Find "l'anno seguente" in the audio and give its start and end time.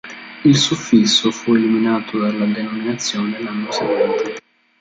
3.39-4.41